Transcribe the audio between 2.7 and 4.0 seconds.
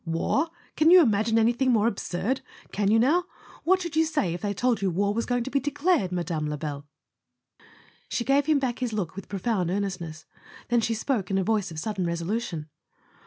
Can you, now? What should